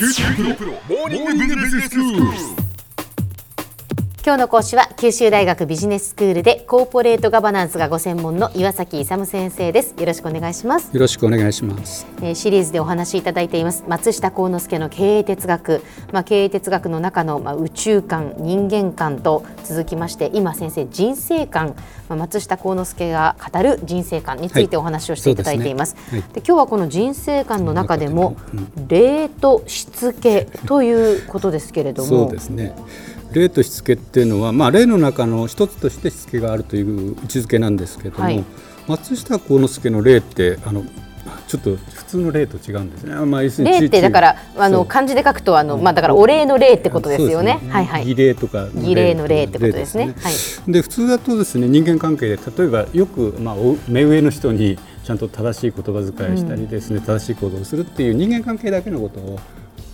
[0.00, 2.59] 九州大学モーニングビジネススクール。
[4.22, 9.94] 今日の講師は九州大学ビジネススクールでコーポレートガバナンスがご専門の岩崎勇先生です。
[9.98, 10.92] よろしくお願いします。
[10.92, 12.06] よろしくお願いします。
[12.20, 13.82] えーシリーズでお話しいただいています。
[13.88, 21.74] 松下幸之助の経営哲学、まあ、経営哲学の中の、まあ、宇宙観人間観と続きまして今先生人生観、
[22.10, 26.20] まあ、松下幸之助が語る人生観についてお話をしていただいています,、そうですね。
[26.20, 26.32] はい。
[26.34, 32.08] で今日はこの人生観の中でもその中礼としつけということですけれども。
[32.08, 32.76] そうですね。
[33.32, 38.44] 例としつけっていうのは、まあ、例の中の一つとしてしつけがあるという位置づけなんですけども、はい。
[38.88, 40.84] 松下幸之助の例ってあの
[41.46, 43.14] ちょっと普通の例と違うんですね。
[43.14, 47.60] まあ、要するに礼ってだからあの漢字で書くとあの、まあ、だからお礼の礼ってことですよね。
[47.68, 48.04] はいはい。
[48.04, 50.14] 儀礼とか儀礼の礼ってことですね。
[50.66, 59.40] 礼でで普通だとですね人間関係で例えばよくまあお目上の人にちゃんと正しい言葉遣いをしたりですね、正しい行動をするっていう人間関係だけのことを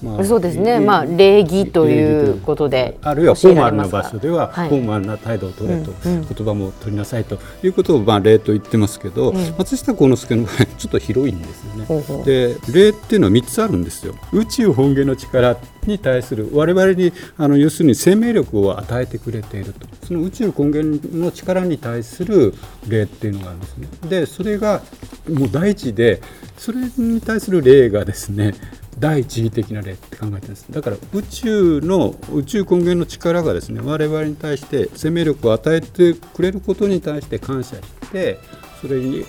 [0.06, 0.73] まそうですね。
[0.73, 11.84] えまあ礼儀ということであるいはフォーマルな場所では、はいフォーマルな態度を取れと、うんうん言葉も取りなさいということをまあ例と言ってますけど、ええ松下幸之助の場合ちょっと広いんですよね。
[11.87, 14.15] ほうほうで例っていうのは3つあるんですよ。
[14.32, 22.54] 宇宙本源の力に対する我々にあの要するに生命力を与えてくれているとその宇宙根源の力に対する
[22.88, 23.88] 例っていうのがあるんですね。
[24.09, 24.82] でそれが
[25.29, 26.21] もう第一で
[26.57, 28.54] それに対する例がですね
[28.99, 30.66] 第一義的な例って考えてるんです。
[30.71, 38.39] だから宇宙の宇宙根源の力がですね我々に対して生命力を与えてくれることに対して感謝して
[38.80, 39.24] それに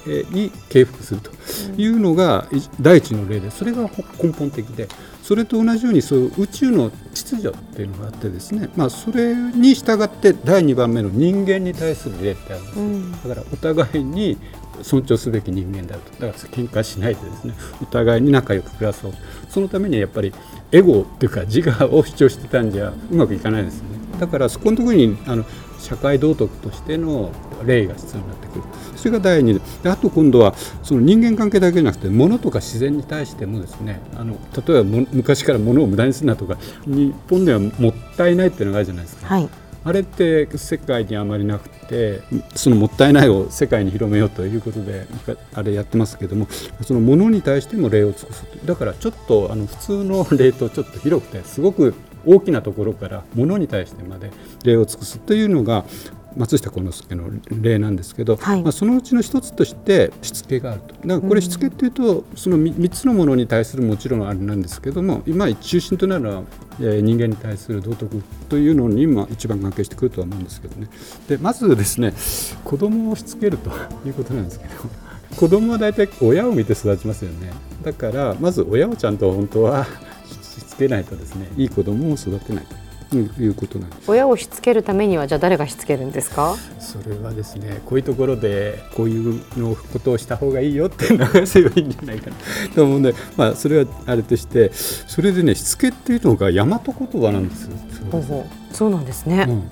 [0.70, 1.31] 敬服すると。
[1.78, 3.89] いうのがい第一の例でそれが
[4.22, 4.88] 根本的で
[5.22, 13.12] それと同じようにそう宇宙の秩序っていうのがあってですね、まあ、それに従って第2番目の人間に対する例ってあるんですよ、うん。
[13.12, 14.38] だからお互いに
[14.81, 16.11] 尊重すべき人間であると。
[16.11, 19.14] だから喧嘩しないでですねお互いに仲良く暮らそう
[19.50, 20.34] そのためにはやっぱり
[20.72, 24.00] エゴっていうか自我を主張してたんじゃうまくいかないですよね。
[24.20, 25.45] だからそこのところにあの
[25.80, 27.32] 社会道徳としての
[27.66, 28.64] 礼が必要になってくる。
[28.95, 34.37] それが第二でであと今度はその人間関係だけじゃなくて物とか自然に対してもですねあの
[34.67, 39.49] 例えばも昔から物を無駄にするなとか日本ではもったいないっていうのがあるじゃないですか、はい。
[39.83, 42.21] あれって世界にあまりなくて
[42.55, 45.08] そのもったいないを世界に広めようということで
[45.53, 46.48] あれやってますけども
[46.82, 51.93] そのものに対しても礼を尽くすだからちょっとあの普通の礼とちょっと広くてすごく
[52.26, 54.32] 大きなところからものに対してまで
[54.65, 55.86] 礼を尽くすというのが
[56.37, 57.30] 松下幸之助の
[57.61, 58.61] 例なんですけど、はい。
[58.64, 60.93] まあ、そのうちの一つとしてしつけがあると。
[60.93, 66.43] だからこれしつけっていうと、その 3, つのものに対するもちろんあれなんですけども今中心となるのは、
[66.80, 70.87] えー人間に対する道徳というのに今一番関係してくるとは思うんですけどね。
[71.27, 72.14] でまずですね
[72.64, 73.71] 子供をしつけると
[74.05, 74.71] いうことなんですけど
[75.36, 77.52] 子供は大体親を見て育ちますよね。
[77.83, 82.76] だからまず親をちゃんと本当はしつけないとですねいい子供を育てないと
[83.16, 86.56] いうことなんです親をしつけるためにはじゃあ誰がしつけるんですか？
[86.80, 92.36] それはですねこういうところでこういうのことをした方がいいよって流せばいいんじゃないかな
[92.76, 96.82] と思うんで、まあ、それはあれとしてそれでねしつけっていうのが大和
[97.12, 97.72] 言葉なんですよ。
[98.12, 98.76] ほうほう。
[98.76, 99.45] そうなんですね。
[99.48, 99.64] うん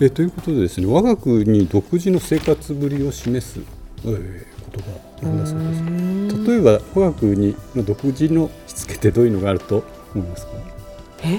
[0.00, 3.60] えということでですね我が国独自の生活ぶりを示す、
[4.04, 6.50] えー言葉なんだそうです。
[6.50, 10.52] 例えば我が国の独自のしつけってどういうのがあると思いますか？
[11.22, 11.38] え？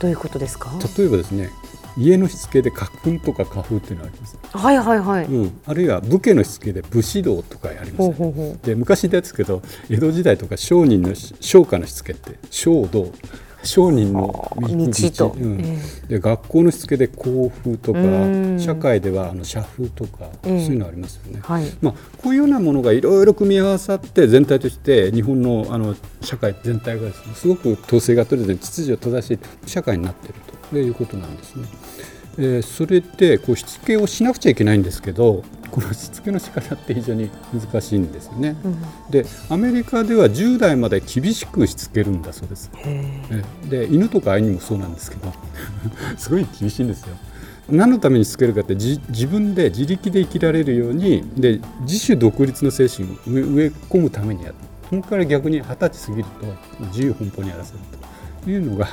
[0.00, 0.72] どういうことですか？
[0.98, 1.50] 例えばですね
[1.96, 4.38] 家のしつけで家訓とか家風っていうのがあります。
[4.52, 5.24] はいはいはい。
[5.26, 8.56] うん、あるいは武家のしつけで武士道とかありますよね。
[8.62, 13.12] で昔ですけど江戸時代とか商人のし商家のしつけって商道
[13.62, 15.78] 商人の道とうんえ
[16.08, 21.40] で学校のしつけで校風とかうん社会ではあの社風とか、ええそういうのありますよね。
[21.42, 21.64] はい。
[21.80, 29.38] まあ、こういうようなものがいろいろ組み合わさって全体として日本のあの社会全体がですねすごく統制が取れて秩序正しい
[29.68, 30.34] 社会になっている
[30.70, 31.66] ということなんですね。
[32.38, 38.56] えーそれでこうしつけをしなくちゃいけないんですけどこのしつけの仕方って非常に難しいんですよね。
[38.64, 38.76] うん。
[39.10, 42.70] でアメリカでは10代まで厳しくしつけるんだそうです。
[43.68, 45.32] で犬とか愛にもそうなんですけど
[46.18, 47.16] すごい厳しいんですよ。
[47.68, 54.54] 何のためにしつけるかってじ自分で自力で生きられるようにで自主独立の精神を植え込むためにやる。
[54.88, 56.24] そこから逆に二十歳過ぎる
[56.78, 58.00] と自由奔放にやらせると。
[58.48, 58.88] いうのが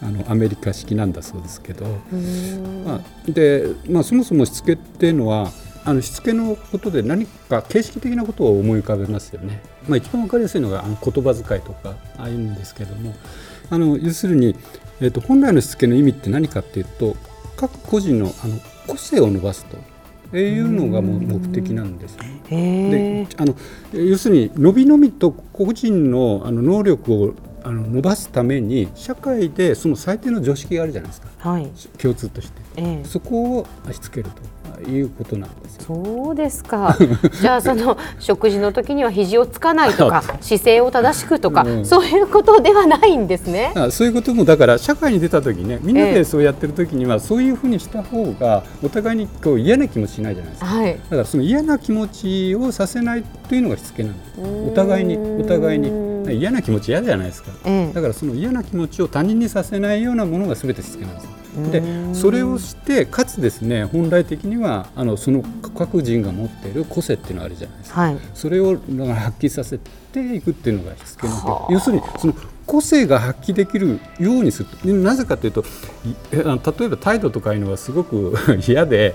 [0.00, 2.84] あのアメリカ式なんだそうですけど、うん。
[2.84, 3.00] まあ、
[3.30, 5.50] で、まあ、そもそもしつけっていうのは
[5.84, 9.62] あのしつけのことで何か形式的なことを思い浮かべますよね。
[9.88, 13.14] まあ、一番わかりやすいのがあの言葉遣いとかああいうんですけども。
[13.70, 14.54] あの要するに、
[15.00, 17.16] えっと本来のしつけの意味って何かっていうと
[17.56, 19.78] 各個人のあの個性を伸ばすと。
[20.38, 22.22] いうのがもう目的なんですよ。
[22.22, 23.26] ね。
[23.28, 23.54] であの
[23.92, 31.50] 要するに伸び伸びと個人のあの能力をあの伸ばすために社会でその最低の常識があるじゃないですか。
[31.50, 31.70] はい。
[31.98, 33.04] 共通として、ええ。
[33.04, 35.82] そこをしつけるということなんですよ。
[35.86, 36.96] そうですか。
[37.40, 43.72] じゃあその食事の時には肘をつかないとか 姿勢を正しくとか、うんそういうことではないんですね。
[43.76, 50.70] あそういうこともだから社会に出た時ねみんなでそうやってる時にはそういうふうにした方がお互いにこう嫌な気持ちしないじゃないですか。
[50.70, 50.92] はい。
[50.92, 54.30] だからその嫌な気持ちをさせないというのがしつけなんです。
[54.68, 55.90] お互いにお互いに
[56.38, 57.50] 嫌な気持ち嫌じゃないですか。
[57.64, 61.28] ええだからその嫌な気持ちを他人にさせないようなものが全てしつけなんです。
[61.70, 61.82] で
[62.14, 65.44] それをしてかつですね本来的にはあのその
[65.76, 68.00] 各人が持っている個性っていうのがあるじゃないですか。
[68.00, 68.18] はい。
[68.34, 72.34] それをだから発揮させていくっていうのがしつけのはあ要するにその
[72.66, 75.64] 個性が発揮できるようにするでなぜかというと
[76.32, 78.34] 例えば態度とかいうのはすごく
[78.66, 79.14] 嫌で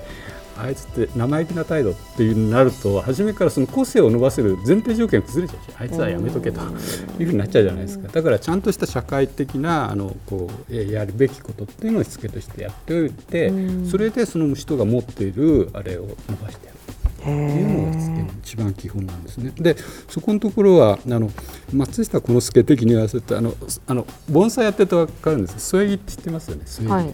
[0.60, 8.08] あいつって生意気な態度っていうになると初めからその個性を伸ばせる前提条件が崩れちゃうしあいつはやめとけというふうになっちゃうじゃないですか。
[8.08, 13.52] だからちゃんとした社会的なあのこうえやるべきことっていうのをしつけとしてやっておいて
[13.90, 16.78] それでその人が持っているあれを伸ばしてやる。
[17.20, 19.52] っていうのが一番基本なんですね。
[19.58, 19.76] で
[20.08, 21.30] そこのところはあの
[21.74, 23.54] 松下幸之助的にはそういったあの
[23.88, 25.60] あの盆栽やってると分かるんです。
[25.60, 27.14] 添え木って知ってますよねはい。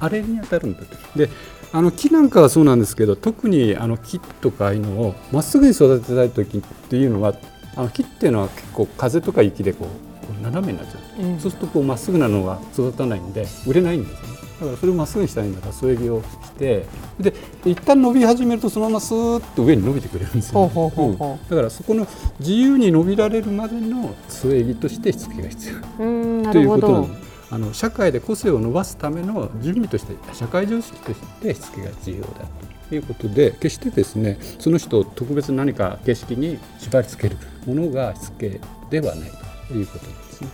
[0.00, 1.18] あれに当たるんだと。
[1.18, 1.28] で
[1.72, 7.34] あの木なんかはそうなんですけど特にあの木とかああいうのをまっすぐに育てたい時っていうのは
[7.76, 11.40] あの木っていうのは結構風とか雪でこう斜めになっちゃう、うん。
[11.40, 14.28] そうするとこうまっすぐなのが育たないんで売れないんですよ。
[14.28, 14.32] ね。
[14.60, 15.60] だからそれをまっすぐにしたいんだ。
[15.60, 16.86] から添え木をして
[17.18, 17.32] で
[17.64, 20.68] 一旦伸び始めるとそのままスーッと上に伸びてくれるんですよ、ね。
[20.68, 21.18] ほうん。
[21.18, 22.06] だからそこの
[22.38, 25.76] 自由に伸びられるまでの添え木としてしつけが必要。
[25.76, 26.88] うーんなといるほど。
[26.88, 27.31] うことなの。
[27.52, 32.46] あの社会で個性を伸ばすための準備として社会常識としてしつけが重要だ
[32.88, 38.58] ということで決してですねその人を特別何か形式に縛り付けるものがしつけ
[38.88, 39.30] ではない
[39.68, 40.48] ということですね。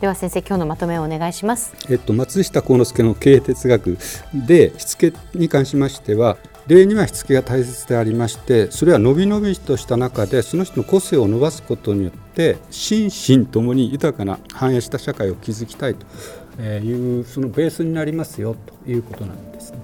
[0.00, 1.74] では先生今日のまとめをお願いします。
[1.90, 3.98] えっと、松下幸之助の経営哲学
[4.34, 19.78] でしつけに関しましては例にはしつけが大切でありましてそれは伸び伸びとした中でその人の個性を伸ばすことによって心身ともに豊かな繁栄した社会を築きたいというそのベースになりますよということなんですね。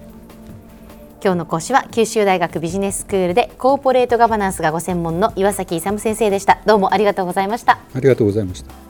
[1.23, 6.63] 今日の講師は九州大学ビジネススクールでコーポレートガバナンスがご専門の岩崎勇先生でした。
[6.65, 7.79] どうもありがとうございました。
[7.95, 8.90] ありがとうございました。